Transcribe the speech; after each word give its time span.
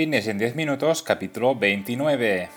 Fitness 0.00 0.28
en 0.28 0.38
10 0.38 0.56
minutos, 0.56 1.02
capítulo 1.02 1.54
29. 1.54 2.48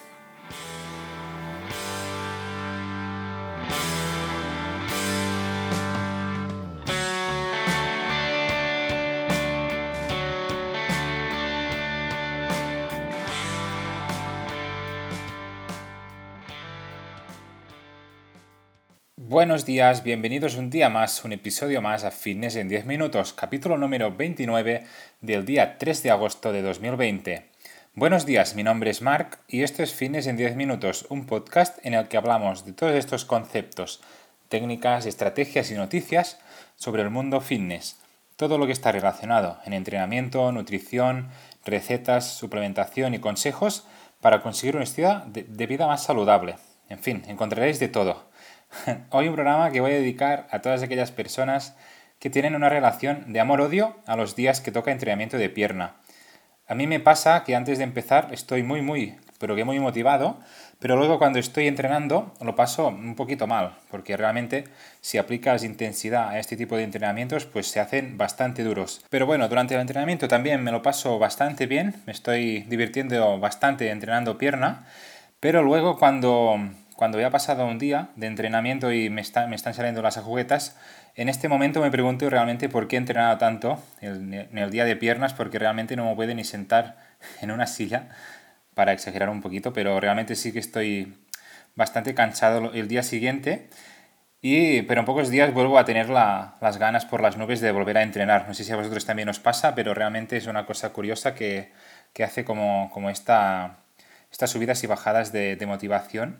Buenos 19.44 19.66
días, 19.66 20.04
bienvenidos 20.04 20.55
un 20.55 20.70
día 20.70 20.88
más, 20.88 21.25
un 21.25 21.34
episodio 21.34 21.82
más 21.82 22.05
a 22.05 22.12
Fitness 22.12 22.55
en 22.55 22.70
10 22.70 22.86
minutos, 22.86 23.34
capítulo 23.34 23.78
número 23.78 24.16
29 24.16 24.86
del 25.20 25.43
día 25.43 25.78
3 25.78 26.02
de 26.02 26.12
agosto 26.12 26.54
de 26.54 26.62
2020. 26.62 27.50
Buenos 27.93 28.25
días, 28.25 28.56
mi 28.56 28.64
nombre 28.64 28.89
es 28.89 29.02
Mark 29.02 29.39
y 29.50 29.64
esto 29.64 29.83
es 29.83 29.93
Fitness 29.93 30.28
en 30.28 30.38
10 30.38 30.56
minutos, 30.56 31.06
un 31.10 31.25
podcast 31.25 31.78
en 31.86 31.93
el 31.93 32.07
que 32.07 32.16
hablamos 32.16 32.66
de 32.66 32.71
todos 32.71 32.93
estos 32.93 33.25
conceptos, 33.25 33.99
técnicas, 34.47 35.05
estrategias 35.05 35.69
y 35.71 35.73
noticias 35.73 36.39
sobre 36.77 37.02
el 37.02 37.09
mundo 37.09 37.41
fitness, 37.41 37.99
todo 38.38 38.57
lo 38.57 38.66
que 38.66 38.71
está 38.71 38.94
relacionado 38.94 39.59
en 39.66 39.73
entrenamiento, 39.73 40.53
nutrición, 40.53 41.27
recetas, 41.66 42.31
suplementación 42.31 43.13
y 43.13 43.19
consejos 43.19 43.85
para 44.21 44.41
conseguir 44.41 44.77
un 44.77 44.83
estilo 44.83 45.21
de 45.25 45.67
vida 45.67 45.85
más 45.85 46.02
saludable. 46.02 46.55
En 46.88 46.99
fin, 46.99 47.23
encontraréis 47.27 47.80
de 47.80 47.89
todo. 47.89 48.31
Hoy 49.11 49.27
un 49.27 49.35
programa 49.35 49.71
que 49.71 49.81
voy 49.81 49.91
a 49.91 49.95
dedicar 49.95 50.47
a 50.51 50.59
todas 50.59 50.83
aquellas 50.83 51.11
personas 51.11 51.75
que 52.19 52.29
tienen 52.29 52.55
una 52.55 52.69
relación 52.69 53.31
de 53.33 53.39
amor-odio 53.39 53.97
a 54.05 54.15
los 54.15 54.35
días 54.35 54.61
que 54.61 54.71
toca 54.71 54.91
entrenamiento 54.91 55.37
de 55.37 55.49
pierna. 55.49 55.95
A 56.67 56.75
mí 56.75 56.87
me 56.87 56.99
pasa 56.99 57.43
que 57.43 57.55
antes 57.55 57.77
de 57.77 57.83
empezar 57.83 58.29
estoy 58.31 58.63
muy, 58.63 58.81
muy, 58.81 59.15
pero 59.37 59.55
que 59.55 59.65
muy 59.65 59.79
motivado, 59.79 60.39
pero 60.79 60.95
luego 60.95 61.19
cuando 61.19 61.39
estoy 61.39 61.67
entrenando 61.67 62.33
lo 62.41 62.55
paso 62.55 62.88
un 62.88 63.15
poquito 63.15 63.47
mal, 63.47 63.77
porque 63.91 64.15
realmente 64.15 64.63
si 65.02 65.17
aplicas 65.17 65.63
intensidad 65.63 66.30
a 66.30 66.39
este 66.39 66.55
tipo 66.55 66.77
de 66.77 66.83
entrenamientos, 66.83 67.45
pues 67.45 67.67
se 67.67 67.81
hacen 67.81 68.17
bastante 68.17 68.63
duros. 68.63 69.03
Pero 69.09 69.25
bueno, 69.25 69.49
durante 69.49 69.75
el 69.75 69.81
entrenamiento 69.81 70.30
también 70.30 70.63
me 70.63 70.71
lo 70.71 70.81
paso 70.81 71.19
bastante 71.19 71.65
bien, 71.65 72.02
me 72.05 72.13
estoy 72.13 72.61
divirtiendo 72.61 73.39
bastante 73.39 73.89
entrenando 73.89 74.37
pierna, 74.37 74.87
pero 75.41 75.61
luego 75.61 75.99
cuando 75.99 76.58
cuando 76.95 77.19
ya 77.19 77.27
ha 77.27 77.31
pasado 77.31 77.66
un 77.66 77.80
día 77.80 78.09
de 78.16 78.27
entrenamiento 78.27 78.91
y 78.91 79.09
me, 79.09 79.22
están 79.22 79.73
saliendo 79.73 80.02
las 80.02 80.17
agujetas, 80.17 80.77
en 81.16 81.30
este 81.30 81.47
momento 81.47 81.81
me 81.81 81.91
pregunto 81.91 82.30
realmente 82.30 82.69
por 82.69 82.88
qué 82.88 82.95
he 82.95 82.99
entrenado 82.99 83.38
tanto 83.38 83.81
en 84.02 84.58
el 84.58 84.72
día 84.72 84.86
de 84.86 84.95
piernas, 84.95 85.33
porque 85.33 85.59
realmente 85.59 85.95
no 85.95 86.05
me 86.05 86.16
puedo 86.16 86.33
ni 86.33 86.44
sentar 86.44 86.97
en 87.41 87.52
una 87.52 87.67
silla, 87.67 88.09
para 88.73 88.94
exagerar 88.94 89.30
un 89.30 89.41
poquito, 89.41 89.73
pero 89.73 89.99
realmente 89.99 90.36
sí 90.36 90.52
que 90.52 90.59
estoy 90.59 91.16
bastante 91.75 92.16
cansado 92.16 92.71
el 92.73 92.88
día 92.88 93.03
siguiente. 93.03 93.69
Y, 94.41 94.81
pero 94.81 94.99
en 94.99 95.05
pocos 95.05 95.30
días 95.30 95.53
vuelvo 95.53 95.77
a 95.77 95.86
tener 95.86 96.09
las 96.09 96.77
ganas 96.77 97.05
por 97.05 97.21
las 97.21 97.38
nubes 97.38 97.61
de 97.61 97.71
volver 97.71 97.97
a 97.97 98.03
entrenar. 98.03 98.47
No 98.47 98.53
sé 98.53 98.64
si 98.64 98.71
a 98.71 98.75
vosotros 98.75 99.05
también 99.05 99.30
os 99.30 99.39
pasa, 99.39 99.73
pero 99.75 99.94
realmente 99.94 100.36
es 100.36 100.47
una 100.47 100.66
cosa 100.66 100.91
curiosa 100.91 101.33
que, 101.33 101.71
hace 102.21 102.44
como, 102.44 102.89
como 102.91 103.09
esta, 103.09 103.77
estas 104.31 104.49
subidas 104.49 104.83
y 104.83 104.88
bajadas 104.88 105.31
de 105.31 105.64
motivación 105.66 106.39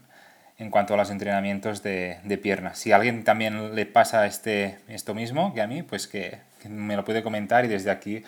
en 0.58 0.70
cuanto 0.70 0.94
a 0.94 0.98
los 0.98 1.10
entrenamientos 1.10 1.84
de, 1.84 2.18
de 2.24 2.38
piernas. 2.38 2.80
Si 2.80 2.92
a 2.92 2.98
alguien 2.98 3.24
también 3.24 3.76
le 3.76 3.86
pasa 3.86 4.26
este, 4.26 4.78
esto 4.88 5.14
mismo 5.14 5.54
que 5.54 5.62
a 5.62 5.68
mí, 5.68 5.84
pues 5.84 6.08
que, 6.08 6.40
me 6.70 6.96
lo 6.96 7.04
puede 7.04 7.24
comentar 7.24 7.66
y 7.66 7.68
desde 7.68 7.92
aquí 7.92 8.24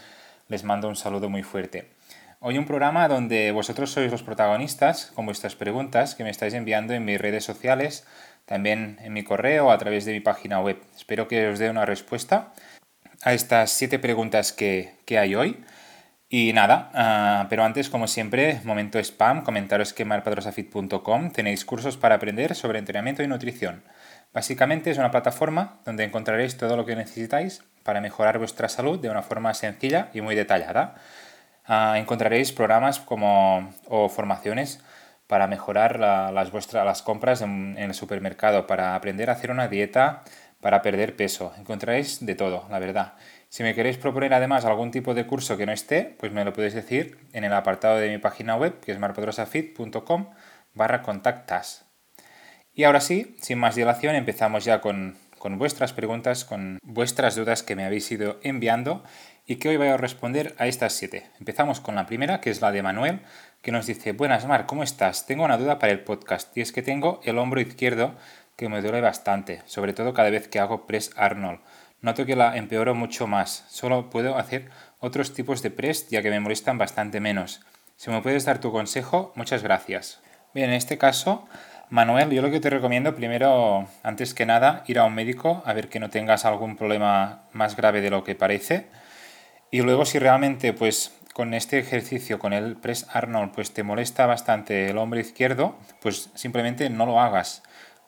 les 0.50 0.64
mando 0.64 0.88
un 0.88 0.96
saludo 0.96 1.30
muy 1.30 1.44
fuerte. 1.44 1.90
Hoy 2.40 2.58
un 2.58 2.66
programa 2.66 3.08
donde 3.08 3.52
vosotros 3.52 3.92
sois 3.92 4.12
los 4.12 4.24
protagonistas 4.24 5.12
con 5.16 5.26
vuestras 5.26 5.56
preguntas 5.56 6.16
que 6.16 6.24
me 6.24 6.30
estáis 6.30 6.54
enviando 6.54 6.94
en 6.94 7.06
mis 7.06 7.20
redes 7.20 7.44
sociales, 7.44 8.06
también 8.46 9.00
en 9.02 9.14
mi 9.14 9.24
correo 9.24 9.68
o 9.68 9.72
a 9.72 9.78
través 9.78 10.06
de 10.06 10.12
mi 10.12 10.20
página 10.20 10.60
web. 10.60 10.78
Espero 10.96 11.28
que 11.28 11.48
os 11.48 11.60
dé 11.60 11.70
una 11.70 11.86
respuesta 11.86 12.54
a 13.24 13.34
estas 13.34 13.72
siete 13.72 13.98
preguntas 13.98 14.52
que, 14.52 14.96
que 15.06 15.18
hay 15.18 15.34
hoy. 15.34 15.64
Y 16.38 16.52
nada, 16.52 16.90
ah, 16.94 17.48
pero 17.50 17.64
antes, 17.64 17.90
como 17.90 18.08
siempre, 18.08 18.60
momento 18.66 19.00
spam, 19.00 19.42
comentaros 19.42 19.94
que 19.94 20.04
marpadrosafit.com 20.04 21.32
tenéis 21.32 21.64
cursos 21.64 21.96
para 21.96 22.16
aprender 22.16 22.56
sobre 22.56 22.78
entrenamiento 22.78 23.24
y 23.24 23.28
nutrición. 23.28 23.84
Básicamente 24.34 24.92
es 24.92 24.98
una 24.98 25.12
plataforma 25.12 25.80
donde 25.86 26.04
encontraréis 26.04 26.58
todo 26.58 26.76
lo 26.76 26.86
que 26.86 26.98
necesitáis 26.98 27.64
para 27.84 28.02
mejorar 28.02 28.38
vuestra 28.38 28.68
salud 28.68 29.00
de 29.00 29.10
una 29.10 29.22
forma 29.22 29.54
sencilla 29.54 30.10
y 30.14 30.20
muy 30.20 30.36
detallada. 30.36 30.96
Ah, 31.66 31.94
encontraréis 31.96 32.52
programas 32.52 33.00
como, 33.00 33.74
o 33.88 34.10
formaciones 34.10 34.82
para 35.28 35.48
mejorar 35.48 36.02
las, 36.02 36.52
vuestras, 36.52 36.86
las 36.86 37.02
compras 37.02 37.44
en, 37.44 37.76
en 37.78 37.86
el 37.86 37.94
supermercado, 37.94 38.68
para 38.68 38.96
aprender 38.96 39.30
a 39.30 39.34
hacer 39.34 39.52
una 39.52 39.70
dieta, 39.70 40.24
para 40.66 40.82
perder 40.82 41.16
peso. 41.16 41.54
Encontraréis 41.60 42.26
de 42.26 42.34
todo, 42.34 42.66
la 42.72 42.80
verdad. 42.80 43.14
Si 43.50 43.62
me 43.62 43.76
queréis 43.76 44.00
proponer 44.00 44.34
además 44.34 44.66
algún 44.66 44.90
tipo 44.90 45.14
de 45.14 45.28
curso 45.28 45.58
que 45.58 45.68
no 45.68 45.72
esté, 45.72 46.16
pues 46.20 46.32
me 46.32 46.44
lo 46.44 46.54
podéis 46.54 46.74
decir 46.74 47.20
en 47.34 47.44
el 47.44 47.54
apartado 47.54 47.98
de 47.98 48.10
mi 48.10 48.18
página 48.18 48.56
web, 48.56 48.80
que 48.80 48.92
es 48.92 48.98
marpodrosafit.com 48.98 50.32
barra 50.74 51.04
contactas. 51.04 51.86
Y 52.74 52.84
ahora 52.84 53.00
sí, 53.00 53.38
sin 53.40 53.60
más 53.60 53.76
dilación, 53.76 54.16
empezamos 54.16 54.66
ya 54.66 54.82
con, 54.82 55.20
con 55.38 55.60
vuestras 55.60 55.94
preguntas, 55.94 56.46
con 56.46 56.80
vuestras 56.82 57.36
dudas 57.36 57.62
que 57.62 57.76
me 57.76 57.86
habéis 57.86 58.12
ido 58.12 58.40
enviando 58.42 59.04
y 59.46 59.58
que 59.58 59.70
hoy 59.70 59.78
voy 59.78 59.90
a 59.90 59.98
responder 59.98 60.56
a 60.58 60.66
estas 60.66 60.94
siete. 60.94 61.30
Empezamos 61.40 61.80
con 61.80 61.94
la 61.94 62.08
primera, 62.08 62.42
que 62.42 62.50
es 62.50 62.62
la 62.62 62.72
de 62.72 62.82
Manuel, 62.82 63.20
que 63.62 63.72
nos 63.72 63.86
dice, 63.86 64.14
buenas 64.14 64.48
Mar, 64.48 64.66
¿cómo 64.66 64.82
estás? 64.82 65.28
Tengo 65.28 65.44
una 65.44 65.58
duda 65.58 65.78
para 65.78 65.94
el 65.94 66.00
podcast 66.00 66.58
y 66.58 66.62
es 66.62 66.72
que 66.72 66.82
tengo 66.82 67.22
el 67.24 67.38
hombro 67.38 67.62
izquierdo 67.62 68.16
que 68.56 68.70
me 68.70 68.82
duele 68.82 69.02
bastante, 69.02 69.62
sobre 69.66 69.94
todo 69.94 70.14
cada 70.14 70.30
vez 70.30 70.48
que 70.48 70.60
hago 70.60 70.86
press 70.86 71.12
Arnold 71.16 71.60
noto 72.06 72.26
que 72.26 72.36
la 72.36 72.56
empeoro 72.56 72.94
mucho 72.94 73.28
más. 73.28 73.66
Solo 73.68 74.10
puedo 74.12 74.38
hacer 74.38 74.70
otros 75.00 75.34
tipos 75.34 75.62
de 75.64 75.72
press 75.72 76.08
ya 76.08 76.22
que 76.22 76.30
me 76.30 76.40
molestan 76.40 76.78
bastante 76.78 77.20
menos. 77.20 77.62
Si 77.98 78.12
me 78.12 78.22
puedes 78.22 78.46
dar 78.46 78.60
tu 78.60 78.72
consejo, 78.72 79.34
muchas 79.36 79.64
gracias. 79.64 80.22
Bien, 80.54 80.70
en 80.70 80.76
este 80.76 80.98
caso, 80.98 81.48
Manuel, 81.90 82.30
yo 82.30 82.42
lo 82.42 82.52
que 82.52 82.60
te 82.60 82.70
recomiendo 82.70 83.16
primero, 83.16 83.88
antes 84.04 84.34
que 84.34 84.46
nada, 84.46 84.84
ir 84.88 85.00
a 85.00 85.06
un 85.06 85.16
médico 85.16 85.64
a 85.66 85.74
ver 85.74 85.90
que 85.90 86.00
no 86.00 86.10
tengas 86.10 86.46
algún 86.46 86.78
problema 86.78 87.44
más 87.54 87.76
grave 87.76 88.02
de 88.02 88.12
lo 88.12 88.24
que 88.24 88.36
parece. 88.36 88.88
Y 89.72 89.82
luego 89.82 90.06
si 90.06 90.20
realmente 90.20 90.74
pues 90.74 91.12
con 91.34 91.54
este 91.56 91.80
ejercicio, 91.80 92.38
con 92.38 92.54
el 92.54 92.78
press 92.78 93.08
Arnold, 93.12 93.52
pues 93.52 93.74
te 93.74 93.84
molesta 93.84 94.28
bastante 94.28 94.90
el 94.90 94.98
hombro 94.98 95.20
izquierdo, 95.20 95.76
pues 96.02 96.30
simplemente 96.36 96.90
no 96.90 97.06
lo 97.06 97.20
hagas. 97.20 97.64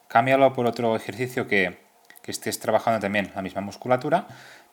Cámbialo 0.07 0.53
por 0.53 0.65
otro 0.65 0.95
ejercicio 0.95 1.47
que 1.47 1.87
que 2.27 2.31
estés 2.31 2.59
trabajando 2.59 2.99
también 2.99 3.31
la 3.35 3.41
misma 3.41 3.61
musculatura, 3.61 4.27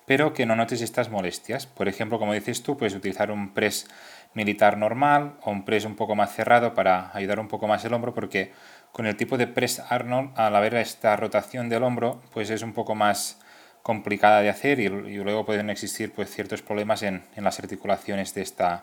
pero 0.06 0.34
que 0.34 0.44
no 0.44 0.56
notes 0.56 0.80
estas 0.80 1.08
molestias. 1.08 1.68
Por 1.68 1.86
ejemplo, 1.86 2.18
como 2.18 2.34
dices 2.34 2.64
tú, 2.64 2.76
puedes 2.76 2.96
utilizar 2.96 3.30
un 3.30 3.54
press 3.54 3.86
militar 4.34 4.76
normal 4.76 5.36
o 5.42 5.52
un 5.52 5.64
press 5.64 5.84
un 5.84 5.94
poco 5.94 6.16
más 6.16 6.34
cerrado 6.34 6.74
para 6.74 7.16
ayudar 7.16 7.38
un 7.38 7.46
poco 7.46 7.68
más 7.68 7.84
el 7.84 7.94
hombro, 7.94 8.12
porque 8.12 8.50
con 8.90 9.06
el 9.06 9.14
tipo 9.14 9.38
de 9.38 9.46
press 9.46 9.80
Arnold, 9.88 10.32
al 10.34 10.56
haber 10.56 10.74
esta 10.74 11.14
rotación 11.14 11.68
del 11.68 11.84
hombro, 11.84 12.20
pues 12.32 12.50
es 12.50 12.62
un 12.62 12.72
poco 12.72 12.96
más 12.96 13.38
complicada 13.82 14.40
de 14.40 14.48
hacer 14.48 14.80
y, 14.80 14.88
luego 14.88 15.46
pueden 15.46 15.70
existir 15.70 16.12
pues, 16.12 16.34
ciertos 16.34 16.60
problemas 16.60 17.04
en, 17.04 17.22
en 17.36 17.44
las 17.44 17.60
articulaciones 17.60 18.34
de 18.34 18.42
esta, 18.42 18.82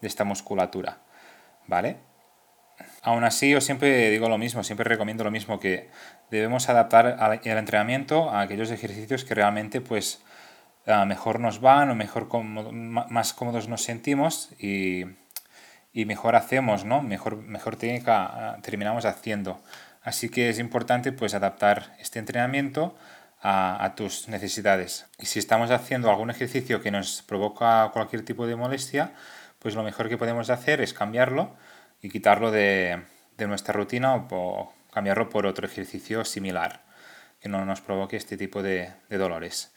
de 0.00 0.06
esta 0.06 0.22
musculatura. 0.22 0.98
¿Vale? 1.66 1.96
Aún 3.04 3.22
así, 3.22 3.50
yo 3.50 3.60
siempre 3.60 4.08
digo 4.08 4.30
lo 4.30 4.38
mismo, 4.38 4.64
siempre 4.64 4.88
recomiendo 4.88 5.24
lo 5.24 5.30
mismo, 5.30 5.60
que 5.60 5.90
debemos 6.30 6.70
adaptar 6.70 7.40
el 7.44 7.58
entrenamiento 7.58 8.30
a 8.30 8.40
aquellos 8.40 8.70
ejercicios 8.70 9.26
que 9.26 9.34
realmente 9.34 9.82
pues 9.82 10.22
ah, 10.86 11.04
mejor 11.04 11.38
nos 11.38 11.60
van 11.60 11.90
o 11.90 11.94
mejor 11.94 12.28
más 12.32 13.34
cómodos 13.34 13.68
nos 13.68 13.82
sentimos 13.82 14.52
y, 14.58 15.04
mejor 15.92 16.34
hacemos, 16.34 16.86
¿no? 16.86 17.02
Mejor, 17.02 17.36
mejor 17.36 17.76
técnica 17.76 18.24
ah, 18.24 18.58
terminamos 18.62 19.04
haciendo. 19.04 19.60
Así 20.02 20.30
que 20.30 20.48
es 20.48 20.58
importante 20.58 21.12
pues 21.12 21.34
adaptar 21.34 21.94
este 22.00 22.18
entrenamiento 22.20 22.96
a, 23.42 23.84
a, 23.84 23.94
tus 23.96 24.28
necesidades. 24.28 25.04
Y 25.18 25.26
si 25.26 25.38
estamos 25.38 25.70
haciendo 25.70 26.08
algún 26.08 26.30
ejercicio 26.30 26.80
que 26.80 26.90
nos 26.90 27.20
provoca 27.20 27.90
cualquier 27.92 28.24
tipo 28.24 28.46
de 28.46 28.56
molestia, 28.56 29.12
pues 29.58 29.74
lo 29.74 29.82
mejor 29.82 30.08
que 30.08 30.16
podemos 30.16 30.48
hacer 30.48 30.80
es 30.80 30.94
cambiarlo 30.94 31.54
y 32.04 32.10
quitarlo 32.10 32.50
de, 32.50 33.00
nuestra 33.38 33.72
rutina 33.72 34.14
o 34.14 34.74
cambiarlo 34.92 35.30
por 35.30 35.46
otro 35.46 35.66
ejercicio 35.66 36.22
similar 36.26 36.82
que 37.40 37.48
no 37.48 37.64
nos 37.64 37.80
provoque 37.80 38.18
este 38.18 38.36
tipo 38.36 38.62
de, 38.62 38.92
dolores. 39.08 39.72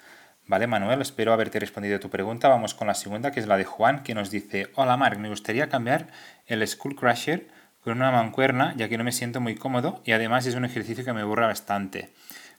Vale, 0.45 0.67
Manuel, 0.67 1.01
espero 1.01 1.31
haberte 1.31 1.57
respondido 1.57 1.95
a 1.95 1.99
tu 2.01 2.09
pregunta. 2.09 2.49
Vamos 2.49 2.73
con 2.73 2.87
la 2.87 2.95
segunda, 2.95 3.31
que 3.31 3.39
es 3.39 3.47
la 3.47 3.55
de 3.55 3.63
Juan, 3.63 4.03
que 4.03 4.13
nos 4.13 4.29
dice, 4.29 4.71
hola 4.75 4.97
Mark, 4.97 5.19
me 5.19 5.29
gustaría 5.29 5.69
cambiar 5.69 6.07
el 6.47 6.67
Skull 6.67 6.97
Crusher 6.97 7.47
con 7.79 7.95
una 7.95 8.11
mancuerna, 8.11 8.73
ya 8.75 8.89
que 8.89 8.97
no 8.97 9.05
me 9.05 9.13
siento 9.13 9.39
muy 9.39 9.55
cómodo 9.55 10.01
y 10.03 10.11
además 10.11 10.45
es 10.47 10.55
un 10.55 10.65
ejercicio 10.65 11.05
que 11.05 11.13
me 11.13 11.21
aburre 11.21 11.45
bastante. 11.45 12.09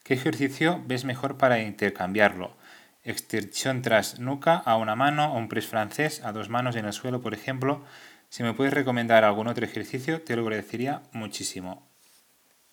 ¿Qué 0.03 0.15
ejercicio 0.15 0.83
ves 0.87 1.05
mejor 1.05 1.37
para 1.37 1.61
intercambiarlo? 1.61 2.57
extensión 3.05 3.81
tras 3.81 4.19
nuca 4.19 4.57
a 4.57 4.77
una 4.77 4.95
mano 4.95 5.33
o 5.33 5.39
un 5.39 5.49
press 5.49 5.67
francés 5.67 6.23
a 6.25 6.33
dos 6.33 6.51
manos 6.51 6.77
en 6.77 6.85
el 6.85 6.93
suelo, 6.93 7.21
por 7.23 7.33
ejemplo. 7.33 7.83
Si 8.29 8.43
me 8.43 8.53
puedes 8.53 8.75
recomendar 8.75 9.25
algún 9.25 9.49
otro 9.49 9.65
ejercicio, 9.65 10.23
te 10.23 10.37
lo 10.37 10.43
agradecería 10.43 11.03
muchísimo. 11.13 11.89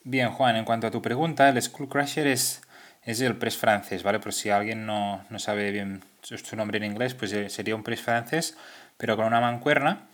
Bien, 0.03 0.29
Juan, 0.29 0.55
en 0.55 0.65
cuanto 0.65 0.87
a 0.87 0.91
tu 0.91 1.01
pregunta, 1.01 1.49
el 1.49 1.61
Skull 1.61 1.89
Crusher 1.89 2.27
es, 2.27 2.61
es 3.03 3.21
el 3.21 3.37
press 3.37 3.57
francés, 3.57 4.03
¿vale? 4.03 4.19
Por 4.19 4.33
si 4.33 4.49
alguien 4.49 4.85
no, 4.85 5.23
no 5.29 5.39
sabe 5.39 5.71
bien 5.71 6.03
su 6.21 6.55
nombre 6.55 6.77
en 6.77 6.83
inglés, 6.83 7.13
pues 7.13 7.31
eh, 7.33 7.49
sería 7.49 7.75
un 7.75 7.83
press 7.83 8.01
francés, 8.01 8.57
pero 8.97 9.15
con 9.15 9.25
una 9.25 9.39
mancuerna. 9.39 10.07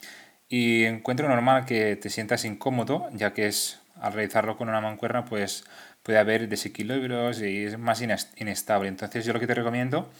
Y 0.47 0.83
encuentro 0.83 1.27
normal 1.27 1.65
que 1.65 1.95
te 1.95 2.09
sientas 2.09 2.45
incómodo, 2.45 3.09
ya 3.13 3.33
que 3.33 3.47
es 3.47 3.81
al 3.99 4.13
realizarlo 4.13 4.57
con 4.57 4.69
una 4.69 4.81
mancuerna, 4.81 5.25
pues 5.25 5.63
puede 6.03 6.19
haber 6.19 6.49
desequilibrios 6.49 7.41
y 7.41 7.65
es 7.65 7.77
más 7.77 8.01
inestable. 8.01 8.89
Entonces 8.89 9.25
yo 9.25 9.33
lo 9.33 9.39
que 9.39 9.47
te 9.47 9.55
recomiendo 9.55 10.11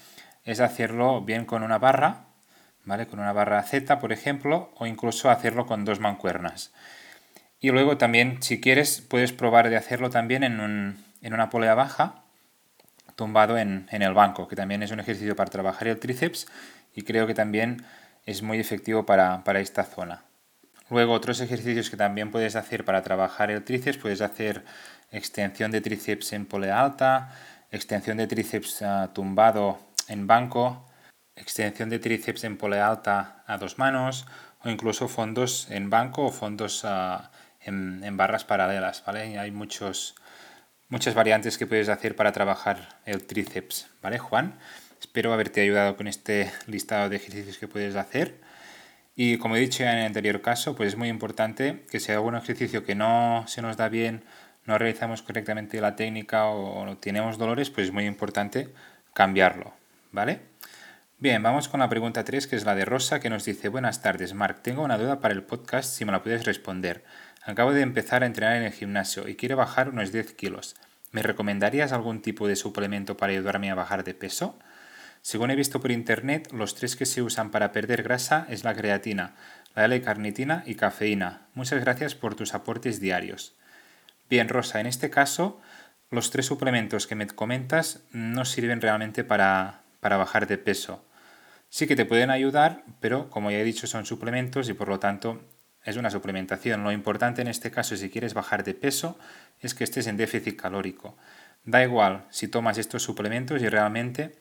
es 0.44 0.60
hacerlo 0.60 1.22
bien 1.22 1.46
con 1.46 1.64
una 1.64 1.78
barra, 1.78 2.26
¿vale? 2.86 3.08
Con 3.08 3.20
una 3.20 3.34
barra 3.34 3.62
Z, 3.64 4.00
por 4.00 4.12
ejemplo, 4.12 4.72
o 4.78 4.86
incluso 4.86 5.30
hacerlo 5.30 5.66
con 5.66 5.86
dos 5.86 6.00
mancuernas. 6.00 6.72
Y 7.60 7.70
luego 7.70 7.98
también, 7.98 8.42
si 8.42 8.60
quieres, 8.60 9.02
puedes 9.02 9.34
probar 9.34 9.70
de 9.70 9.78
hacerlo 9.78 10.10
también 10.10 10.44
en, 10.44 10.60
un, 10.60 11.04
en 11.22 11.34
una 11.34 11.50
polea 11.50 11.76
baja, 11.76 12.24
tumbado 13.16 13.58
en, 13.58 13.88
en, 13.92 14.02
el 14.02 14.14
banco, 14.14 14.48
que 14.48 14.56
también 14.56 14.82
es 14.82 14.92
un 14.92 15.00
ejercicio 15.00 15.36
para 15.36 15.52
trabajar 15.52 15.88
el 15.88 16.00
tríceps 16.00 16.48
y 16.96 17.04
creo 17.04 17.28
que 17.28 17.36
también 17.36 17.86
es 18.26 18.42
muy 18.42 18.60
efectivo 18.60 19.06
para, 19.06 19.44
para 19.44 19.60
esta 19.60 19.84
zona. 19.84 20.24
Luego, 20.90 21.14
otros 21.14 21.40
ejercicios 21.40 21.90
que 21.90 21.98
también 21.98 22.32
puedes 22.32 22.56
hacer 22.56 22.84
para 22.84 23.02
trabajar 23.02 23.50
el 23.52 23.64
tríceps, 23.64 23.98
puedes 23.98 24.22
hacer 24.22 24.66
extensión 25.12 25.72
de 25.72 25.82
tríceps 25.82 26.34
en 26.34 26.46
polea 26.46 26.82
alta, 26.82 27.34
extensión 27.72 28.18
de 28.18 28.28
tríceps 28.28 28.82
uh, 28.82 29.08
tumbado 29.14 29.80
en 30.08 30.28
banco, 30.28 30.86
extensión 31.36 31.90
de 31.90 32.00
tríceps 32.00 32.44
en 32.44 32.58
polea 32.58 32.88
alta 32.88 33.44
a 33.48 33.58
dos 33.58 33.78
manos 33.78 34.26
o 34.64 34.70
incluso 34.70 35.08
fondos 35.08 35.70
en 35.70 35.90
banco 35.90 36.26
o 36.26 36.32
fondos 36.32 36.84
uh, 36.84 37.20
en, 37.62 38.04
en, 38.04 38.18
barras 38.18 38.44
paralelas, 38.44 39.04
¿vale? 39.06 39.38
hay 39.40 39.52
muchos, 39.52 40.16
muchas 40.90 41.14
variantes 41.14 41.58
que 41.58 41.68
puedes 41.68 41.90
hacer 41.90 42.16
para 42.16 42.32
trabajar 42.32 43.00
el 43.06 43.26
tríceps, 43.26 43.90
¿vale, 44.02 44.20
Juan? 44.20 44.60
Espero 45.00 45.34
haberte 45.34 45.62
ayudado 45.62 45.98
con 45.98 46.08
este 46.08 46.52
listado 46.68 47.10
de 47.10 47.16
ejercicios 47.16 47.58
que 47.58 47.68
puedes 47.68 47.96
hacer. 47.96 48.40
Y 49.16 49.38
como 49.38 49.56
he 49.56 49.60
dicho 49.60 49.84
en 49.84 49.90
el 49.90 50.06
anterior 50.06 50.42
caso, 50.42 50.76
pues 50.76 50.90
es 50.90 50.98
muy 50.98 51.10
importante 51.10 51.86
que 51.90 52.00
si 52.00 52.12
hay 52.12 52.18
algún 52.18 52.36
ejercicio 52.36 52.86
que 52.86 52.96
no 52.96 53.44
se 53.48 53.62
nos 53.62 53.78
da 53.78 53.90
bien 53.90 54.24
no 54.66 54.78
realizamos 54.78 55.22
correctamente 55.22 55.82
la 55.82 55.96
técnica 55.96 56.46
o, 56.46 56.96
tenemos 56.98 57.38
dolores, 57.38 57.70
pues 57.70 57.88
es 57.88 57.94
muy 57.94 58.06
importante 58.06 58.70
cambiarlo, 59.14 59.74
¿vale? 60.12 60.40
Bien, 61.22 61.44
vamos 61.44 61.68
con 61.68 61.82
la 61.82 61.88
pregunta 61.88 62.24
3, 62.24 62.48
que 62.48 62.56
es 62.56 62.66
la 62.66 62.74
de 62.74 62.84
Rosa, 62.84 63.20
que 63.20 63.30
nos 63.30 63.46
dice, 63.46 63.70
buenas 63.70 64.02
tardes, 64.02 64.34
Marc, 64.34 64.64
tengo 64.64 64.82
una 64.82 64.98
duda 64.98 65.20
para 65.20 65.36
el 65.36 65.44
podcast, 65.44 65.94
si 65.94 66.04
me 66.04 66.12
la 66.12 66.24
puedes 66.24 66.46
responder. 66.46 67.04
Acabo 67.44 67.74
de 67.74 67.82
empezar 67.82 68.24
a 68.24 68.26
entrenar 68.26 68.56
en 68.56 68.64
el 68.64 68.72
gimnasio 68.72 69.28
y 69.28 69.36
quiero 69.36 69.56
bajar 69.56 69.90
unos 69.90 70.12
10 70.12 70.34
kilos. 70.34 70.76
¿Me 71.12 71.22
recomendarías 71.22 71.92
algún 71.92 72.24
tipo 72.24 72.48
de 72.48 72.56
suplemento 72.56 73.18
para 73.18 73.34
ayudarme 73.34 73.70
a 73.70 73.76
bajar 73.76 74.04
de 74.04 74.16
peso? 74.16 74.58
Según 75.22 75.52
he 75.52 75.56
visto 75.56 75.80
por 75.80 75.92
internet, 75.92 76.52
los 76.54 76.74
tres 76.74 76.96
que 76.96 77.06
se 77.06 77.22
usan 77.22 77.52
para 77.52 77.72
perder 77.72 78.02
grasa 78.02 78.48
es 78.50 78.64
la 78.64 78.74
creatina, 78.74 79.36
la 79.76 79.86
L-carnitina 79.86 80.64
y 80.66 80.74
cafeína. 80.74 81.42
Muchas 81.54 81.82
gracias 81.82 82.16
por 82.16 82.34
tus 82.34 82.56
aportes 82.56 83.00
diarios. 83.00 83.54
Bien, 84.28 84.50
Rosa, 84.50 84.80
en 84.80 84.88
este 84.88 85.12
caso, 85.12 85.62
los 86.10 86.32
tres 86.32 86.48
suplementos 86.48 87.06
que 87.06 87.14
me 87.14 87.28
comentas 87.28 88.02
no 88.12 88.44
sirven 88.44 88.82
realmente 88.82 89.24
para, 89.24 89.82
bajar 90.02 90.48
de 90.48 90.58
peso. 90.58 91.06
Sí 91.74 91.88
que 91.88 91.96
te 91.96 92.04
pueden 92.04 92.32
ayudar, 92.32 92.84
pero 93.00 93.30
como 93.30 93.50
ya 93.50 93.58
he 93.58 93.64
dicho, 93.64 93.88
son 93.88 94.06
suplementos 94.06 94.68
y 94.68 94.74
por 94.74 94.90
lo 94.90 95.00
tanto 95.00 95.42
es 95.86 95.96
una 95.96 96.10
suplementación. 96.10 96.84
Lo 96.84 96.92
importante 96.92 97.42
en 97.42 97.48
este 97.48 97.72
caso, 97.72 97.96
si 97.96 98.10
quieres 98.10 98.34
bajar 98.34 98.66
de 98.66 98.74
peso, 98.74 99.18
es 99.62 99.74
que 99.74 99.86
estés 99.86 100.08
en 100.08 100.18
déficit 100.18 100.60
calórico. 100.60 101.16
Da 101.64 101.82
igual 101.82 102.26
si 102.30 102.50
tomas 102.50 102.78
estos 102.78 103.04
suplementos 103.04 103.62
y 103.62 103.70
realmente 103.70 104.36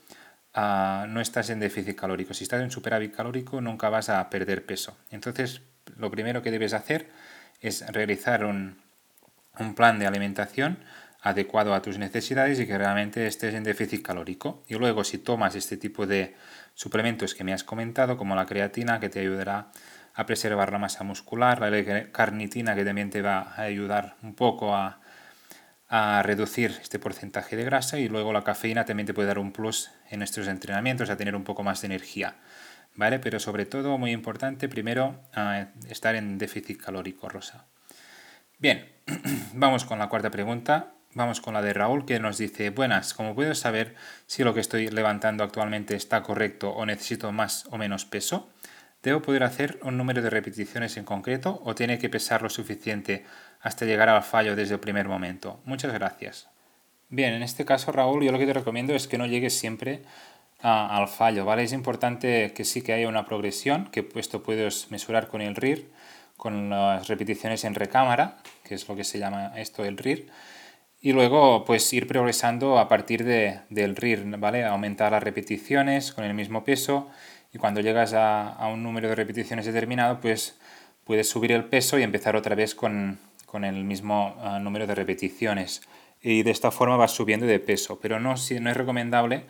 ah, 0.54 1.06
no 1.08 1.20
estás 1.20 1.50
en 1.50 1.60
déficit 1.60 1.96
calórico. 1.96 2.34
Si 2.34 2.42
estás 2.42 2.62
en 2.62 2.72
superávit 2.72 3.14
calórico, 3.14 3.60
nunca 3.60 3.88
vas 3.90 4.08
a 4.08 4.28
perder 4.28 4.66
peso. 4.66 4.96
Entonces, 5.12 5.62
lo 5.98 6.10
primero 6.10 6.42
que 6.42 6.50
debes 6.50 6.72
hacer 6.72 7.10
es 7.60 7.86
realizar 7.92 8.44
un, 8.44 8.82
un 9.60 9.76
plan 9.76 10.00
de 10.00 10.08
alimentación 10.08 10.80
adecuado 11.22 11.74
a 11.74 11.82
tus 11.82 11.98
necesidades 11.98 12.58
y 12.58 12.66
que 12.66 12.78
realmente 12.78 13.26
estés 13.26 13.54
en 13.54 13.62
déficit 13.62 14.02
calórico. 14.02 14.64
Y 14.68 14.74
luego 14.74 15.04
si 15.04 15.18
tomas 15.18 15.54
este 15.54 15.76
tipo 15.76 16.06
de 16.06 16.34
suplementos 16.80 17.34
que 17.34 17.44
me 17.44 17.52
has 17.52 17.62
comentado, 17.62 18.16
como 18.16 18.34
la 18.34 18.46
creatina, 18.46 19.00
que 19.00 19.10
te 19.10 19.20
ayudará 19.20 19.70
a 20.14 20.24
preservar 20.24 20.72
la 20.72 20.78
masa 20.78 21.04
muscular, 21.04 21.60
la 21.60 22.10
carnitina, 22.10 22.74
que 22.74 22.86
también 22.86 23.10
te 23.10 23.20
va 23.20 23.52
a 23.54 23.64
ayudar 23.64 24.16
un 24.22 24.34
poco 24.34 24.74
a, 24.74 24.98
a 25.90 26.22
reducir 26.22 26.70
este 26.80 26.98
porcentaje 26.98 27.54
de 27.54 27.64
grasa, 27.64 27.98
y 27.98 28.08
luego 28.08 28.32
la 28.32 28.44
cafeína 28.44 28.86
también 28.86 29.06
te 29.06 29.12
puede 29.12 29.28
dar 29.28 29.38
un 29.38 29.52
plus 29.52 29.90
en 30.08 30.22
estos 30.22 30.48
entrenamientos, 30.48 31.10
a 31.10 31.18
tener 31.18 31.36
un 31.36 31.44
poco 31.44 31.62
más 31.62 31.82
de 31.82 31.88
energía. 31.88 32.36
¿Vale? 32.94 33.18
Pero 33.18 33.40
sobre 33.40 33.66
todo, 33.66 33.98
muy 33.98 34.12
importante, 34.12 34.66
primero, 34.66 35.20
estar 35.86 36.14
en 36.14 36.38
déficit 36.38 36.80
calórico, 36.80 37.28
Rosa. 37.28 37.66
Bien, 38.58 38.88
vamos 39.52 39.84
con 39.84 39.98
la 39.98 40.08
cuarta 40.08 40.30
pregunta. 40.30 40.94
Vamos 41.12 41.40
con 41.40 41.54
la 41.54 41.62
de 41.62 41.72
Raúl 41.72 42.06
que 42.06 42.20
nos 42.20 42.38
dice, 42.38 42.70
buenas, 42.70 43.14
¿cómo 43.14 43.34
puedo 43.34 43.52
saber 43.56 43.96
si 44.28 44.44
lo 44.44 44.54
que 44.54 44.60
estoy 44.60 44.90
levantando 44.90 45.42
actualmente 45.42 45.96
está 45.96 46.22
correcto 46.22 46.70
o 46.70 46.86
necesito 46.86 47.32
más 47.32 47.66
o 47.70 47.78
menos 47.78 48.04
peso? 48.04 48.48
¿Debo 49.02 49.20
poder 49.20 49.42
hacer 49.42 49.80
un 49.82 49.96
número 49.96 50.22
de 50.22 50.30
repeticiones 50.30 50.96
en 50.96 51.04
concreto 51.04 51.62
o 51.64 51.74
tiene 51.74 51.98
que 51.98 52.08
pesar 52.08 52.42
lo 52.42 52.48
suficiente 52.48 53.24
hasta 53.60 53.86
llegar 53.86 54.08
al 54.08 54.22
fallo 54.22 54.54
desde 54.54 54.74
el 54.74 54.80
primer 54.80 55.08
momento? 55.08 55.60
Muchas 55.64 55.92
gracias. 55.92 56.48
Bien, 57.08 57.34
en 57.34 57.42
este 57.42 57.64
caso 57.64 57.90
Raúl, 57.90 58.22
yo 58.22 58.30
lo 58.30 58.38
que 58.38 58.46
te 58.46 58.52
recomiendo 58.52 58.94
es 58.94 59.08
que 59.08 59.18
no 59.18 59.26
llegues 59.26 59.58
siempre 59.58 60.02
al 60.60 61.08
fallo, 61.08 61.44
¿vale? 61.44 61.64
Es 61.64 61.72
importante 61.72 62.52
que 62.52 62.64
sí 62.64 62.82
que 62.82 62.92
haya 62.92 63.08
una 63.08 63.26
progresión, 63.26 63.86
que 63.90 64.08
esto 64.14 64.44
puedes 64.44 64.92
mesurar 64.92 65.26
con 65.26 65.40
el 65.40 65.56
RIR, 65.56 65.90
con 66.36 66.70
las 66.70 67.08
repeticiones 67.08 67.64
en 67.64 67.74
recámara, 67.74 68.36
que 68.62 68.76
es 68.76 68.88
lo 68.88 68.94
que 68.94 69.02
se 69.02 69.18
llama 69.18 69.54
esto 69.56 69.84
el 69.84 69.96
RIR, 69.98 70.28
y 71.00 71.12
luego 71.12 71.64
pues 71.64 71.92
ir 71.92 72.06
progresando 72.06 72.78
a 72.78 72.88
partir 72.88 73.24
de, 73.24 73.60
del 73.70 73.96
RIR, 73.96 74.38
¿vale? 74.38 74.64
Aumentar 74.64 75.12
las 75.12 75.22
repeticiones 75.22 76.12
con 76.12 76.24
el 76.24 76.34
mismo 76.34 76.64
peso 76.64 77.08
y 77.52 77.58
cuando 77.58 77.80
llegas 77.80 78.12
a, 78.12 78.48
a 78.48 78.68
un 78.68 78.82
número 78.82 79.08
de 79.08 79.14
repeticiones 79.14 79.66
determinado 79.66 80.20
pues 80.20 80.58
puedes 81.04 81.28
subir 81.28 81.52
el 81.52 81.64
peso 81.64 81.98
y 81.98 82.02
empezar 82.02 82.36
otra 82.36 82.54
vez 82.54 82.74
con, 82.74 83.18
con 83.46 83.64
el 83.64 83.82
mismo 83.84 84.36
uh, 84.44 84.60
número 84.60 84.86
de 84.86 84.94
repeticiones 84.94 85.82
y 86.22 86.42
de 86.42 86.50
esta 86.50 86.70
forma 86.70 86.96
vas 86.96 87.10
subiendo 87.10 87.46
de 87.46 87.58
peso, 87.58 87.98
pero 88.00 88.20
no, 88.20 88.34
no 88.34 88.70
es 88.70 88.76
recomendable 88.76 89.46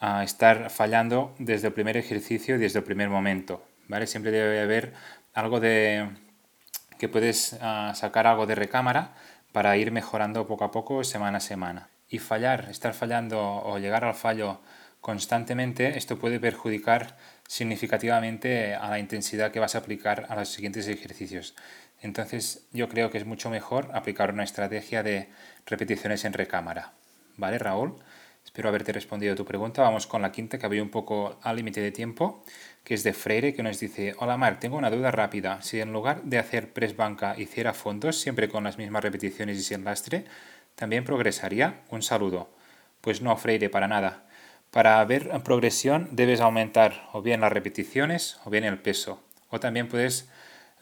uh, 0.00 0.20
estar 0.20 0.70
fallando 0.70 1.34
desde 1.38 1.68
el 1.68 1.72
primer 1.72 1.96
ejercicio 1.96 2.54
y 2.54 2.58
desde 2.58 2.80
el 2.80 2.84
primer 2.84 3.08
momento, 3.08 3.64
¿vale? 3.88 4.06
Siempre 4.06 4.30
debe 4.30 4.60
haber 4.60 4.92
algo 5.34 5.58
de 5.58 6.08
que 6.98 7.08
puedes 7.08 7.58
ah, 7.60 7.92
sacar 7.96 8.28
algo 8.28 8.46
de 8.46 8.54
recámara 8.54 9.14
para 9.52 9.76
ir 9.76 9.92
mejorando 9.92 10.46
poco 10.46 10.64
a 10.64 10.70
poco, 10.70 11.04
semana 11.04 11.38
a 11.38 11.40
semana. 11.40 11.88
Y 12.08 12.18
fallar, 12.18 12.68
estar 12.70 12.94
fallando 12.94 13.40
o 13.40 13.78
llegar 13.78 14.04
al 14.04 14.14
fallo 14.14 14.60
constantemente, 15.00 15.98
esto 15.98 16.18
puede 16.18 16.40
perjudicar 16.40 17.16
significativamente 17.48 18.74
a 18.74 18.88
la 18.88 18.98
intensidad 18.98 19.50
que 19.50 19.60
vas 19.60 19.74
a 19.74 19.78
aplicar 19.78 20.26
a 20.28 20.36
los 20.36 20.48
siguientes 20.48 20.88
ejercicios. 20.88 21.54
Entonces 22.00 22.66
yo 22.72 22.88
creo 22.88 23.10
que 23.10 23.18
es 23.18 23.26
mucho 23.26 23.50
mejor 23.50 23.90
aplicar 23.94 24.32
una 24.32 24.44
estrategia 24.44 25.02
de 25.02 25.28
repeticiones 25.66 26.24
en 26.24 26.32
recámara. 26.32 26.92
¿Vale, 27.36 27.58
Raúl? 27.58 27.96
Espero 28.52 28.68
haberte 28.68 28.92
respondido 28.92 29.32
a 29.32 29.34
tu 29.34 29.46
pregunta. 29.46 29.80
Vamos 29.80 30.06
con 30.06 30.20
la 30.20 30.30
quinta, 30.30 30.58
que 30.58 30.66
había 30.66 30.82
un 30.82 30.90
poco 30.90 31.38
al 31.40 31.56
límite 31.56 31.80
de 31.80 31.90
tiempo, 31.90 32.44
que 32.84 32.92
es 32.92 33.02
de 33.02 33.14
Freire, 33.14 33.54
que 33.54 33.62
nos 33.62 33.80
dice, 33.80 34.14
hola 34.18 34.36
Marc, 34.36 34.60
tengo 34.60 34.76
una 34.76 34.90
duda 34.90 35.10
rápida. 35.10 35.62
Si 35.62 35.80
en 35.80 35.90
lugar 35.90 36.22
de 36.24 36.36
hacer 36.36 36.74
press 36.74 36.94
banca 36.94 37.34
hiciera 37.38 37.72
fondos, 37.72 38.20
siempre 38.20 38.50
con 38.50 38.64
las 38.64 38.76
mismas 38.76 39.02
repeticiones 39.02 39.56
y 39.56 39.62
sin 39.62 39.84
lastre, 39.84 40.26
¿también 40.74 41.02
progresaría? 41.02 41.80
Un 41.88 42.02
saludo. 42.02 42.50
Pues 43.00 43.22
no, 43.22 43.34
Freire, 43.38 43.70
para 43.70 43.88
nada. 43.88 44.26
Para 44.70 45.02
ver 45.06 45.30
progresión 45.42 46.10
debes 46.12 46.42
aumentar 46.42 47.08
o 47.14 47.22
bien 47.22 47.40
las 47.40 47.52
repeticiones 47.54 48.38
o 48.44 48.50
bien 48.50 48.64
el 48.64 48.76
peso. 48.76 49.22
O 49.48 49.60
también 49.60 49.88
puedes 49.88 50.28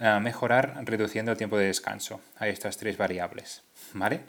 eh, 0.00 0.18
mejorar 0.20 0.82
reduciendo 0.86 1.30
el 1.30 1.38
tiempo 1.38 1.56
de 1.56 1.66
descanso. 1.66 2.20
Hay 2.36 2.50
estas 2.50 2.78
tres 2.78 2.96
variables. 2.96 3.62
¿Vale? 3.94 4.22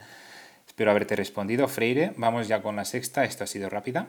Espero 0.71 0.91
haberte 0.91 1.17
respondido, 1.17 1.67
Freire. 1.67 2.13
Vamos 2.15 2.47
ya 2.47 2.61
con 2.61 2.77
la 2.77 2.85
sexta, 2.85 3.25
esta 3.25 3.43
ha 3.43 3.47
sido 3.47 3.69
rápida. 3.69 4.07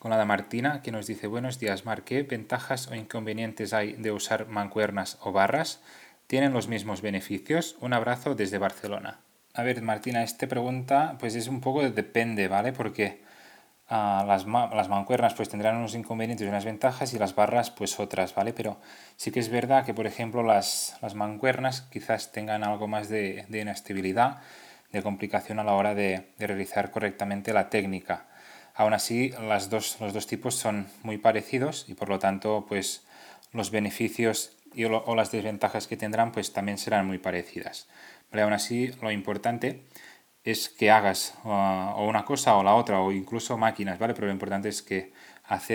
Con 0.00 0.10
la 0.10 0.18
de 0.18 0.24
Martina, 0.24 0.82
que 0.82 0.90
nos 0.90 1.06
dice, 1.06 1.28
buenos 1.28 1.60
días, 1.60 1.84
Mar, 1.84 2.02
¿qué 2.02 2.24
ventajas 2.24 2.88
o 2.88 2.96
inconvenientes 2.96 3.72
hay 3.72 3.92
de 3.92 4.10
usar 4.10 4.48
mancuernas 4.48 5.18
o 5.20 5.30
barras? 5.30 5.80
¿Tienen 6.26 6.52
los 6.52 6.66
mismos 6.66 7.00
beneficios? 7.00 7.76
Un 7.80 7.92
abrazo 7.92 8.34
desde 8.34 8.58
Barcelona. 8.58 9.20
A 9.54 9.62
ver, 9.62 9.80
Martina, 9.80 10.24
esta 10.24 10.48
pregunta 10.48 11.16
pues 11.20 11.36
es 11.36 11.46
un 11.46 11.60
poco 11.60 11.88
depende, 11.88 12.48
¿vale? 12.48 12.72
Porque 12.72 13.20
Ah, 13.90 14.22
las, 14.26 14.44
las, 14.44 14.88
mancuernas 14.90 15.32
pues 15.32 15.48
tendrán 15.48 15.76
unos 15.76 15.94
inconvenientes 15.94 16.44
y 16.44 16.48
unas 16.48 16.66
ventajas 16.66 17.14
y 17.14 17.18
las 17.18 17.34
barras 17.34 17.70
pues 17.70 17.98
otras, 17.98 18.34
¿vale? 18.34 18.52
Pero 18.52 18.76
sí 19.16 19.30
que 19.30 19.40
es 19.40 19.48
verdad 19.48 19.86
que, 19.86 19.94
por 19.94 20.06
ejemplo, 20.06 20.42
las, 20.42 20.98
las 21.00 21.14
mancuernas 21.14 21.80
quizás 21.90 22.30
tengan 22.30 22.64
algo 22.64 22.86
más 22.86 23.08
de, 23.08 23.46
de, 23.48 23.60
inestabilidad, 23.60 24.42
de 24.92 25.02
complicación 25.02 25.58
a 25.58 25.64
la 25.64 25.74
hora 25.74 25.94
de, 25.94 26.32
realizar 26.38 26.90
correctamente 26.90 27.52
la 27.52 27.70
técnica. 27.70 28.26
Aún 28.74 28.94
así, 28.94 29.30
las 29.40 29.70
dos, 29.70 30.00
los 30.00 30.12
dos 30.12 30.26
tipos 30.26 30.54
son 30.54 30.86
muy 31.02 31.18
parecidos 31.18 31.86
y 31.88 31.94
por 31.94 32.08
lo 32.08 32.18
tanto, 32.18 32.64
pues 32.68 33.06
los 33.52 33.70
beneficios 33.70 34.56
y, 34.74 34.84
o, 34.84 35.14
las 35.14 35.32
desventajas 35.32 35.86
que 35.86 35.96
tendrán 35.96 36.32
pues 36.32 36.52
también 36.52 36.78
serán 36.78 37.06
muy 37.06 37.18
parecidas. 37.18 37.88
Pero 38.30 38.44
aún 38.44 38.52
así, 38.52 38.92
lo 39.02 39.10
importante 39.10 39.84
es 40.44 40.68
que 40.68 40.90
hagas 40.90 41.34
o 41.44 42.06
una 42.06 42.24
cosa 42.24 42.56
o 42.56 42.62
la 42.62 42.74
otra, 42.74 43.00
o 43.00 43.12
incluso 43.12 43.58
máquinas, 43.58 43.98
¿vale? 43.98 44.14
Pero 44.14 44.28
lo 44.28 44.32
importante 44.32 44.68
es 44.68 44.82
que 44.82 45.12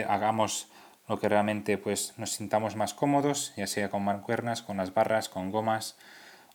hagamos 0.08 0.68
lo 1.08 1.20
que 1.20 1.30
realmente 1.30 1.78
pues, 1.78 2.14
nos 2.18 2.32
sintamos 2.32 2.76
más 2.76 2.94
cómodos, 2.94 3.54
ya 3.58 3.68
sea 3.68 3.90
con 3.90 4.04
mancuernas, 4.04 4.62
con 4.62 4.78
las 4.78 4.94
barras, 4.94 5.30
con 5.30 5.52
gomas 5.52 5.98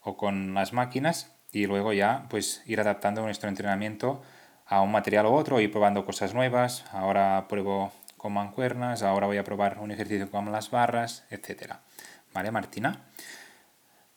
o 0.03 0.17
con 0.17 0.55
las 0.55 0.73
máquinas, 0.73 1.38
y 1.53 1.67
luego 1.67 1.93
ya 1.93 2.27
pues 2.29 2.63
ir 2.67 2.81
adaptando 2.81 3.23
nuestro 3.23 3.49
entrenamiento 3.49 4.23
a 4.67 4.83
un 4.83 4.93
material 4.93 5.27
u 5.27 5.33
otro, 5.33 5.61
ir 5.61 5.71
probando 5.71 6.05
cosas 6.05 6.35
nuevas, 6.35 6.85
ahora 6.93 7.47
pruebo 7.49 7.93
con 8.17 8.33
mancuernas, 8.33 9.03
ahora 9.03 9.27
voy 9.27 9.39
a 9.39 9.45
probar 9.45 9.79
un 9.79 9.91
ejercicio 9.91 10.31
con 10.31 10.51
las 10.53 10.71
barras, 10.71 11.25
etcétera. 11.31 11.81
¿Vale, 12.35 12.51
Martina? 12.51 13.07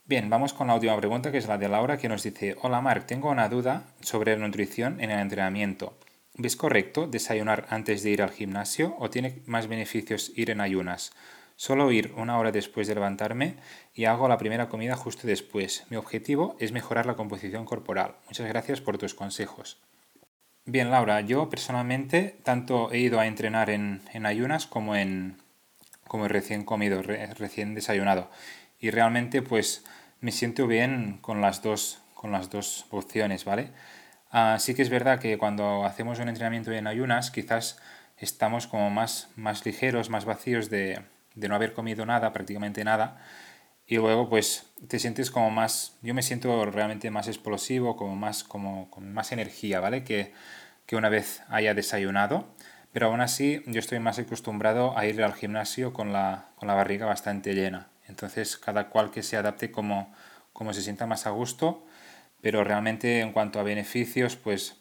Bien, 0.06 0.30
vamos 0.30 0.54
con 0.54 0.68
la 0.68 0.74
última 0.74 0.98
pregunta, 0.98 1.32
que 1.32 1.38
es 1.38 1.48
la 1.48 1.58
de 1.58 1.70
Laura, 1.70 1.98
que 1.98 2.10
nos 2.10 2.24
dice, 2.24 2.58
hola 2.62 2.82
Marc, 2.82 3.06
tengo 3.06 3.30
una 3.30 3.48
duda 3.48 3.84
sobre 4.02 4.36
la 4.36 4.46
nutrición 4.46 5.00
en 5.00 5.12
el 5.12 5.20
entrenamiento. 5.20 5.98
¿Ves 6.34 6.56
correcto 6.56 7.08
desayunar 7.08 7.66
antes 7.70 8.04
de 8.04 8.10
ir 8.10 8.22
al 8.22 8.32
gimnasio 8.32 8.96
o 9.00 9.10
tiene 9.10 9.42
más 9.46 9.68
beneficios 9.68 10.32
ir 10.36 10.50
en 10.50 10.60
ayunas? 10.60 11.14
Solo 11.62 11.92
ir 11.92 12.12
una 12.18 12.40
hora 12.40 12.52
después 12.52 12.88
de 12.88 12.96
levantarme 12.96 13.54
y 13.94 14.06
hago 14.06 14.28
la 14.28 14.40
primera 14.40 14.68
comida 14.68 14.96
justo 14.96 15.28
después. 15.28 15.86
Mi 15.92 15.96
objetivo 15.96 16.56
es 16.60 16.72
mejorar 16.72 17.06
la 17.06 17.14
composición 17.14 17.66
corporal. 17.66 18.16
Muchas 18.26 18.48
gracias 18.48 18.82
por 18.82 18.98
tus 18.98 19.14
consejos. 19.14 19.78
Bien, 20.66 20.90
Laura, 20.90 21.22
yo 21.22 21.52
personalmente 21.52 22.36
tanto 22.42 22.92
he 22.92 22.98
ido 22.98 23.20
a 23.20 23.28
entrenar 23.28 23.70
en, 23.70 24.02
ayunas 24.26 24.66
como 24.66 24.96
en 24.96 25.38
como 26.08 26.28
recién 26.28 26.66
comido, 26.66 27.04
recién 27.04 27.76
desayunado 27.76 28.32
y 28.80 28.90
realmente 28.90 29.44
pues 29.44 29.86
me 30.20 30.32
siento 30.32 30.66
bien 30.66 31.20
con 31.22 31.42
las 31.42 31.62
dos, 31.62 32.02
con 32.16 32.32
las 32.32 32.50
dos 32.50 32.88
opciones, 32.90 33.46
¿vale? 33.46 33.70
Sí 34.58 34.74
que 34.74 34.82
es 34.82 34.90
verdad 34.90 35.20
que 35.20 35.38
cuando 35.38 35.86
hacemos 35.86 36.18
un 36.18 36.28
entrenamiento 36.28 36.72
en 36.72 36.88
ayunas 36.88 37.30
quizás 37.30 37.78
estamos 38.18 38.66
como 38.66 38.90
más, 38.90 39.30
más 39.36 39.64
ligeros, 39.64 40.10
más 40.10 40.26
vacíos 40.26 40.72
de, 40.72 41.04
de 41.36 41.48
no 41.48 41.56
haber 41.56 41.74
comido 41.74 42.06
nada, 42.06 42.34
prácticamente 42.34 42.84
nada, 42.84 43.22
y 43.88 43.98
luego 43.98 44.30
pues 44.30 44.68
te 44.88 45.00
sientes 45.00 45.32
como 45.32 45.52
más, 45.52 45.98
yo 46.02 46.14
me 46.14 46.24
siento 46.24 46.66
realmente 46.66 47.12
más 47.12 47.28
explosivo, 47.28 47.98
como 47.98 48.16
más, 48.16 48.44
como, 48.44 48.90
con 48.90 49.14
más 49.14 49.32
energía, 49.32 49.80
¿vale? 49.80 50.04
Que, 50.04 50.34
que 50.86 50.96
una 50.96 51.10
vez 51.10 51.44
haya 51.50 51.74
desayunado, 51.74 52.48
pero 52.94 53.08
aún 53.08 53.22
así 53.22 53.64
yo 53.66 53.80
estoy 53.80 54.00
más 54.00 54.20
acostumbrado 54.20 54.98
a 54.98 55.06
ir 55.06 55.22
al 55.24 55.34
gimnasio 55.34 55.94
con 55.94 56.14
la, 56.14 56.50
con 56.56 56.68
la 56.68 56.74
barriga 56.74 57.06
bastante 57.06 57.54
llena. 57.54 57.90
Entonces, 58.08 58.58
cada 58.58 58.90
cual 58.90 59.12
que 59.12 59.24
se 59.24 59.38
adapte 59.38 59.72
como, 59.72 60.14
como 60.54 60.74
se 60.74 60.82
sienta 60.82 61.06
más 61.06 61.28
a 61.28 61.32
gusto, 61.32 61.86
pero 62.42 62.64
realmente 62.64 63.22
en 63.22 63.32
cuanto 63.34 63.60
a 63.60 63.64
beneficios, 63.64 64.36
pues 64.36 64.78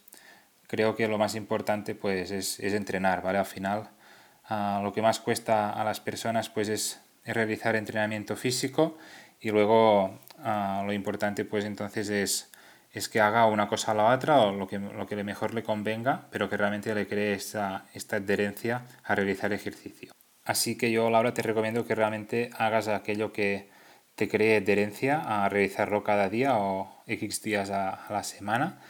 creo 0.66 0.96
que 0.96 1.08
lo 1.08 1.18
más 1.18 1.34
importante 1.34 1.94
pues 1.94 2.30
es, 2.30 2.60
es 2.60 2.74
entrenar, 2.74 3.22
¿vale? 3.22 3.38
Al 3.38 3.46
final, 3.46 3.90
uh, 4.50 4.82
lo 4.82 4.92
que 4.92 5.02
más 5.02 5.20
cuesta 5.20 5.70
a 5.70 5.84
las 5.84 6.00
personas 6.00 6.48
pues 6.48 6.68
es, 6.68 7.00
realizar 7.24 7.76
entrenamiento 7.76 8.34
físico 8.34 8.98
y 9.40 9.50
luego 9.50 10.18
uh, 10.38 10.84
lo 10.84 10.92
importante 10.92 11.44
pues 11.44 11.64
entonces 11.64 12.08
es, 12.08 12.50
es 12.92 13.08
que 13.08 13.20
haga 13.20 13.46
una 13.46 13.68
cosa 13.68 13.92
a 13.92 13.94
la 13.94 14.14
otra 14.14 14.40
o 14.40 14.52
lo 14.52 14.66
que, 14.66 14.78
lo 14.78 15.06
que 15.06 15.22
mejor 15.22 15.54
le 15.54 15.62
convenga, 15.62 16.26
pero 16.30 16.48
que 16.48 16.56
realmente 16.56 16.94
le 16.94 17.06
cree 17.06 17.34
esta, 17.34 17.86
esta 17.94 18.16
adherencia 18.16 18.82
a 19.04 19.14
realizar 19.14 19.52
ejercicio. 19.52 20.12
Así 20.44 20.76
que 20.76 20.90
yo, 20.90 21.10
Laura, 21.10 21.34
te 21.34 21.42
recomiendo 21.42 21.86
que 21.86 21.94
realmente 21.94 22.50
hagas 22.58 22.88
aquello 22.88 23.32
que 23.32 23.70
te 24.16 24.28
cree 24.28 24.56
adherencia 24.56 25.20
a 25.20 25.48
realizarlo 25.48 26.02
cada 26.02 26.28
día 26.28 26.56
o 26.56 27.02
X 27.06 27.42
días 27.42 27.70
a, 27.70 28.06
la 28.10 28.24
semana 28.24 28.80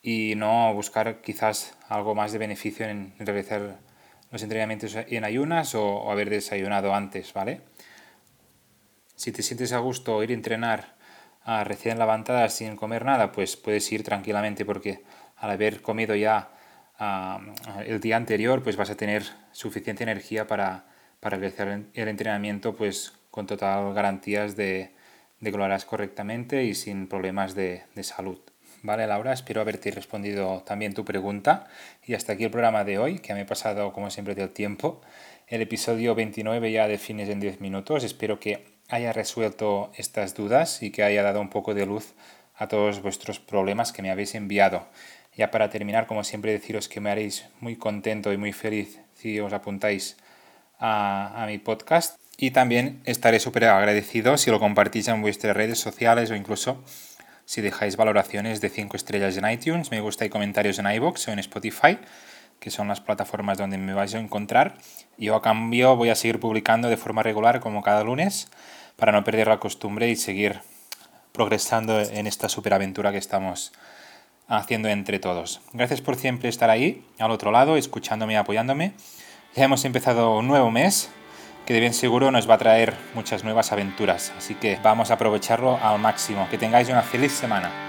y 0.00 0.34
no 0.36 0.72
buscar 0.72 1.20
quizás 1.20 1.76
algo 1.88 2.14
más 2.14 2.32
de 2.32 2.38
beneficio 2.38 2.86
en 2.86 3.12
realizar 3.18 3.78
los 4.36 4.42
entrenamientos 4.42 4.94
en 4.94 5.24
ayunas 5.24 5.74
o, 5.74 6.10
haber 6.10 6.28
desayunado 6.28 6.94
antes, 6.94 7.32
¿vale? 7.32 7.62
Si 9.14 9.32
te 9.32 9.42
sientes 9.42 9.72
a 9.72 9.78
gusto 9.78 10.22
ir 10.22 10.30
a 10.30 10.34
entrenar 10.34 10.96
a 11.42 11.64
recién 11.64 11.98
levantada 11.98 12.46
sin 12.50 12.76
comer 12.76 13.06
nada, 13.06 13.32
pues 13.32 13.56
puedes 13.56 13.90
ir 13.92 14.02
tranquilamente 14.04 14.66
porque 14.66 15.02
al 15.36 15.50
haber 15.52 15.80
comido 15.80 16.14
ya 16.14 16.50
el 17.86 17.98
día 18.00 18.16
anterior, 18.18 18.62
pues 18.62 18.76
vas 18.76 18.90
a 18.90 18.96
tener 18.96 19.22
suficiente 19.52 20.02
energía 20.02 20.46
para, 20.46 20.84
para 21.20 21.38
realizar 21.38 21.68
el 21.94 22.08
entrenamiento 22.08 22.76
pues 22.76 23.14
con 23.30 23.46
total 23.46 23.94
garantías 23.94 24.54
de, 24.54 24.94
de 25.40 25.50
que 25.50 25.56
lo 25.56 25.64
harás 25.64 25.86
correctamente 25.86 26.64
y 26.64 26.74
sin 26.74 27.06
problemas 27.06 27.54
de 27.54 27.84
salud. 28.02 28.40
Vale, 28.82 29.06
Laura, 29.06 29.32
espero 29.32 29.60
haberte 29.60 29.90
respondido 29.90 30.62
también 30.64 30.94
tu 30.94 31.04
pregunta. 31.04 31.66
Y 32.04 32.14
hasta 32.14 32.34
aquí 32.34 32.44
el 32.44 32.50
programa 32.50 32.84
de 32.84 32.98
hoy, 32.98 33.18
que 33.18 33.34
me 33.34 33.42
he 33.42 33.44
pasado 33.44 33.92
como 33.92 34.10
siempre 34.10 34.34
del 34.34 34.50
tiempo. 34.50 35.00
El 35.48 35.62
episodio 35.62 36.14
29 36.14 36.72
ya 36.72 36.88
de 36.88 36.98
fines 36.98 37.28
en 37.28 37.40
10 37.40 37.60
minutos. 37.60 38.04
Espero 38.04 38.40
que 38.40 38.64
haya 38.88 39.12
resuelto 39.12 39.90
estas 39.96 40.34
dudas 40.34 40.82
y 40.82 40.90
que 40.90 41.02
haya 41.02 41.22
dado 41.22 41.40
un 41.40 41.50
poco 41.50 41.74
de 41.74 41.86
luz 41.86 42.14
a 42.54 42.68
todos 42.68 43.02
vuestros 43.02 43.38
problemas 43.38 43.92
que 43.92 44.02
me 44.02 44.10
habéis 44.10 44.34
enviado. 44.34 44.86
Ya 45.36 45.50
para 45.50 45.68
terminar, 45.68 46.06
como 46.06 46.24
siempre, 46.24 46.52
deciros 46.52 46.88
que 46.88 47.00
me 47.00 47.10
haréis 47.10 47.46
muy 47.60 47.76
contento 47.76 48.32
y 48.32 48.38
muy 48.38 48.52
feliz 48.52 49.00
si 49.14 49.38
os 49.40 49.52
apuntáis 49.52 50.16
a, 50.78 51.44
mi 51.46 51.58
podcast. 51.58 52.18
Y 52.38 52.50
también 52.50 53.00
estaré 53.04 53.40
súper 53.40 53.64
agradecido 53.64 54.36
si 54.36 54.50
lo 54.50 54.60
compartís 54.60 55.08
en 55.08 55.22
vuestras 55.22 55.56
redes 55.56 55.78
sociales 55.78 56.30
o 56.30 56.34
incluso 56.34 56.82
si 57.46 57.62
dejáis 57.62 57.96
valoraciones 57.96 58.60
de 58.60 58.68
5 58.68 58.96
estrellas 58.96 59.36
en 59.36 59.48
iTunes, 59.48 59.90
me 59.90 60.00
gusta 60.00 60.26
y 60.26 60.28
comentarios 60.28 60.78
en 60.78 60.90
iBox 60.90 61.28
o 61.28 61.32
en 61.32 61.38
Spotify, 61.38 61.98
que 62.60 62.70
son 62.70 62.88
las 62.88 63.00
plataformas 63.00 63.56
donde 63.56 63.78
me 63.78 63.94
vais 63.94 64.14
a 64.14 64.18
encontrar. 64.18 64.76
Yo 65.16 65.36
a 65.36 65.42
cambio 65.42 65.94
voy 65.96 66.10
a 66.10 66.16
seguir 66.16 66.40
publicando 66.40 66.88
de 66.88 66.96
forma 66.96 67.22
regular 67.22 67.60
como 67.60 67.82
cada 67.82 68.02
lunes 68.02 68.50
para 68.96 69.12
no 69.12 69.24
perder 69.24 69.46
la 69.46 69.60
costumbre 69.60 70.08
y 70.08 70.16
seguir 70.16 70.60
progresando 71.32 72.00
en 72.00 72.26
esta 72.26 72.48
superaventura 72.48 73.12
que 73.12 73.18
estamos 73.18 73.72
haciendo 74.48 74.88
entre 74.88 75.18
todos. 75.18 75.60
Gracias 75.72 76.00
por 76.00 76.16
siempre 76.16 76.48
estar 76.48 76.70
ahí, 76.70 77.04
al 77.18 77.30
otro 77.30 77.52
lado, 77.52 77.76
escuchándome 77.76 78.32
y 78.32 78.36
apoyándome. 78.36 78.92
Ya 79.54 79.64
hemos 79.64 79.84
empezado 79.84 80.36
un 80.36 80.48
nuevo 80.48 80.70
mes 80.70 81.10
que 81.66 81.74
de 81.74 81.80
bien 81.80 81.92
seguro 81.92 82.30
nos 82.30 82.48
va 82.48 82.54
a 82.54 82.58
traer 82.58 82.94
muchas 83.14 83.42
nuevas 83.42 83.72
aventuras, 83.72 84.32
así 84.38 84.54
que 84.54 84.78
vamos 84.82 85.10
a 85.10 85.14
aprovecharlo 85.14 85.78
al 85.82 85.98
máximo. 85.98 86.48
Que 86.48 86.58
tengáis 86.58 86.88
una 86.88 87.02
feliz 87.02 87.32
semana. 87.32 87.85